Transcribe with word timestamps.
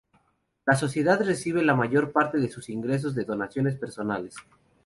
La 0.65 0.75
Sociedad 0.75 1.21
recibe 1.23 1.61
la 1.63 1.75
mayor 1.75 2.11
parte 2.11 2.39
de 2.39 2.49
sus 2.49 2.69
ingresos 2.71 3.13
de 3.13 3.23
donaciones 3.23 3.75
personales. 3.75 4.35